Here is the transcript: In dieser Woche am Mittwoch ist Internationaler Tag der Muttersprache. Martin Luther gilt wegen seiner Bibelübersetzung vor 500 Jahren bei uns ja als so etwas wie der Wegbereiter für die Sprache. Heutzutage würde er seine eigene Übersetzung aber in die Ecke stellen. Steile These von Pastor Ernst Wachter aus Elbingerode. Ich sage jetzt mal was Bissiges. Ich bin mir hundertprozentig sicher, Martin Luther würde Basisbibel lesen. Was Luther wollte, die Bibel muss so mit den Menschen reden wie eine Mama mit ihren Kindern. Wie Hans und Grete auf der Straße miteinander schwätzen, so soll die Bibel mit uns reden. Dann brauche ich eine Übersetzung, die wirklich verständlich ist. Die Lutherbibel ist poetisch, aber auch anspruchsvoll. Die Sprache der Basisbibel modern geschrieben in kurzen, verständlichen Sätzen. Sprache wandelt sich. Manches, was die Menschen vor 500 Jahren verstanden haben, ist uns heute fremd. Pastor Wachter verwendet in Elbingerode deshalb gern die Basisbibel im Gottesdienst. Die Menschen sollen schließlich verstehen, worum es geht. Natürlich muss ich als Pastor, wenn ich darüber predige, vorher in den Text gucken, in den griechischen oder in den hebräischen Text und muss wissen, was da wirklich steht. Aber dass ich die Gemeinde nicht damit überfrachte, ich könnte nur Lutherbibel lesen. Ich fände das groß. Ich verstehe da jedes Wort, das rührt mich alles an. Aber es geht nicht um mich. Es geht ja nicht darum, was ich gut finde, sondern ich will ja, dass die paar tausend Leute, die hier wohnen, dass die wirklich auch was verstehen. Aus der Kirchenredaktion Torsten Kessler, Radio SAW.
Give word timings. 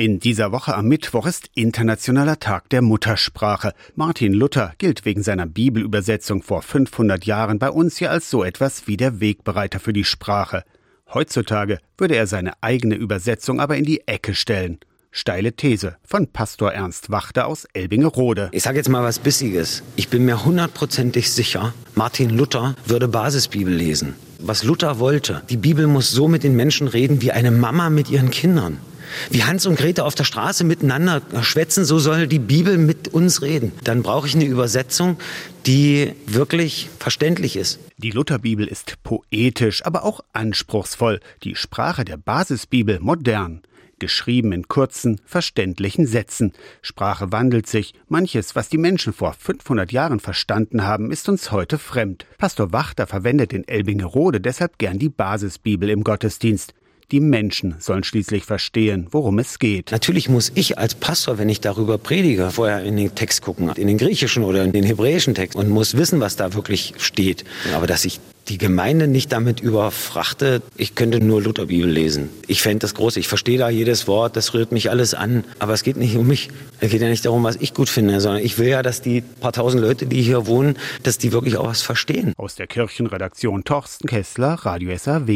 In 0.00 0.20
dieser 0.20 0.52
Woche 0.52 0.76
am 0.76 0.86
Mittwoch 0.86 1.26
ist 1.26 1.50
Internationaler 1.54 2.38
Tag 2.38 2.68
der 2.68 2.82
Muttersprache. 2.82 3.72
Martin 3.96 4.32
Luther 4.32 4.72
gilt 4.78 5.04
wegen 5.04 5.24
seiner 5.24 5.44
Bibelübersetzung 5.44 6.44
vor 6.44 6.62
500 6.62 7.24
Jahren 7.24 7.58
bei 7.58 7.68
uns 7.68 7.98
ja 7.98 8.10
als 8.10 8.30
so 8.30 8.44
etwas 8.44 8.86
wie 8.86 8.96
der 8.96 9.18
Wegbereiter 9.18 9.80
für 9.80 9.92
die 9.92 10.04
Sprache. 10.04 10.62
Heutzutage 11.12 11.80
würde 11.96 12.14
er 12.14 12.28
seine 12.28 12.52
eigene 12.60 12.94
Übersetzung 12.94 13.58
aber 13.60 13.76
in 13.76 13.84
die 13.84 14.06
Ecke 14.06 14.36
stellen. 14.36 14.78
Steile 15.10 15.54
These 15.54 15.96
von 16.04 16.28
Pastor 16.28 16.72
Ernst 16.72 17.10
Wachter 17.10 17.48
aus 17.48 17.66
Elbingerode. 17.72 18.50
Ich 18.52 18.62
sage 18.62 18.76
jetzt 18.76 18.88
mal 18.88 19.02
was 19.02 19.18
Bissiges. 19.18 19.82
Ich 19.96 20.10
bin 20.10 20.24
mir 20.24 20.44
hundertprozentig 20.44 21.32
sicher, 21.32 21.74
Martin 21.96 22.30
Luther 22.30 22.76
würde 22.86 23.08
Basisbibel 23.08 23.74
lesen. 23.74 24.14
Was 24.38 24.62
Luther 24.62 25.00
wollte, 25.00 25.42
die 25.50 25.56
Bibel 25.56 25.88
muss 25.88 26.12
so 26.12 26.28
mit 26.28 26.44
den 26.44 26.54
Menschen 26.54 26.86
reden 26.86 27.20
wie 27.20 27.32
eine 27.32 27.50
Mama 27.50 27.90
mit 27.90 28.10
ihren 28.10 28.30
Kindern. 28.30 28.78
Wie 29.30 29.44
Hans 29.44 29.66
und 29.66 29.76
Grete 29.76 30.04
auf 30.04 30.14
der 30.14 30.24
Straße 30.24 30.64
miteinander 30.64 31.22
schwätzen, 31.42 31.84
so 31.84 31.98
soll 31.98 32.26
die 32.26 32.38
Bibel 32.38 32.78
mit 32.78 33.08
uns 33.08 33.42
reden. 33.42 33.72
Dann 33.84 34.02
brauche 34.02 34.26
ich 34.26 34.34
eine 34.34 34.44
Übersetzung, 34.44 35.16
die 35.66 36.14
wirklich 36.26 36.88
verständlich 36.98 37.56
ist. 37.56 37.78
Die 37.96 38.10
Lutherbibel 38.10 38.66
ist 38.66 39.02
poetisch, 39.02 39.84
aber 39.84 40.04
auch 40.04 40.20
anspruchsvoll. 40.32 41.20
Die 41.42 41.54
Sprache 41.54 42.04
der 42.04 42.16
Basisbibel 42.16 43.00
modern 43.00 43.62
geschrieben 43.98 44.52
in 44.52 44.68
kurzen, 44.68 45.20
verständlichen 45.24 46.06
Sätzen. 46.06 46.52
Sprache 46.82 47.32
wandelt 47.32 47.66
sich. 47.66 47.94
Manches, 48.08 48.54
was 48.56 48.68
die 48.68 48.78
Menschen 48.78 49.12
vor 49.12 49.34
500 49.34 49.92
Jahren 49.92 50.20
verstanden 50.20 50.84
haben, 50.84 51.10
ist 51.10 51.28
uns 51.28 51.50
heute 51.50 51.78
fremd. 51.78 52.26
Pastor 52.38 52.72
Wachter 52.72 53.06
verwendet 53.06 53.52
in 53.52 53.66
Elbingerode 53.66 54.40
deshalb 54.40 54.78
gern 54.78 54.98
die 54.98 55.08
Basisbibel 55.08 55.90
im 55.90 56.04
Gottesdienst. 56.04 56.74
Die 57.10 57.20
Menschen 57.20 57.74
sollen 57.78 58.04
schließlich 58.04 58.44
verstehen, 58.44 59.06
worum 59.12 59.38
es 59.38 59.58
geht. 59.58 59.92
Natürlich 59.92 60.28
muss 60.28 60.52
ich 60.54 60.76
als 60.76 60.94
Pastor, 60.94 61.38
wenn 61.38 61.48
ich 61.48 61.62
darüber 61.62 61.96
predige, 61.96 62.50
vorher 62.50 62.82
in 62.82 62.98
den 62.98 63.14
Text 63.14 63.40
gucken, 63.40 63.70
in 63.76 63.86
den 63.86 63.96
griechischen 63.96 64.44
oder 64.44 64.62
in 64.62 64.72
den 64.72 64.84
hebräischen 64.84 65.34
Text 65.34 65.56
und 65.56 65.70
muss 65.70 65.96
wissen, 65.96 66.20
was 66.20 66.36
da 66.36 66.52
wirklich 66.52 66.92
steht. 66.98 67.46
Aber 67.74 67.86
dass 67.86 68.04
ich 68.04 68.20
die 68.48 68.58
Gemeinde 68.58 69.08
nicht 69.08 69.32
damit 69.32 69.60
überfrachte, 69.60 70.62
ich 70.76 70.94
könnte 70.94 71.20
nur 71.20 71.42
Lutherbibel 71.42 71.88
lesen. 71.88 72.30
Ich 72.46 72.62
fände 72.62 72.80
das 72.80 72.94
groß. 72.94 73.16
Ich 73.16 73.28
verstehe 73.28 73.58
da 73.58 73.68
jedes 73.68 74.06
Wort, 74.06 74.36
das 74.36 74.54
rührt 74.54 74.72
mich 74.72 74.90
alles 74.90 75.14
an. 75.14 75.44
Aber 75.58 75.74
es 75.74 75.82
geht 75.82 75.96
nicht 75.96 76.16
um 76.16 76.26
mich. 76.26 76.48
Es 76.80 76.90
geht 76.90 77.02
ja 77.02 77.08
nicht 77.08 77.24
darum, 77.24 77.42
was 77.44 77.56
ich 77.56 77.74
gut 77.74 77.88
finde, 77.88 78.20
sondern 78.20 78.42
ich 78.42 78.58
will 78.58 78.68
ja, 78.68 78.82
dass 78.82 79.02
die 79.02 79.20
paar 79.20 79.52
tausend 79.52 79.82
Leute, 79.82 80.06
die 80.06 80.22
hier 80.22 80.46
wohnen, 80.46 80.76
dass 81.02 81.18
die 81.18 81.32
wirklich 81.32 81.56
auch 81.56 81.66
was 81.66 81.82
verstehen. 81.82 82.32
Aus 82.36 82.54
der 82.54 82.66
Kirchenredaktion 82.66 83.64
Torsten 83.64 84.08
Kessler, 84.08 84.54
Radio 84.54 84.96
SAW. 84.96 85.26